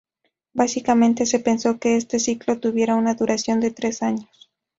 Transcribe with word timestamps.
Básicamente, 0.53 1.27
se 1.27 1.37
pensó 1.39 1.77
que 1.77 1.95
este 1.95 2.17
ciclo 2.17 2.57
tuviera 2.59 2.95
una 2.95 3.13
duración 3.13 3.59
de 3.59 3.69
tres 3.69 4.01
años. 4.01 4.49